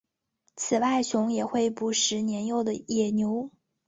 [0.55, 3.51] 此外熊也会猎食年幼的野牛。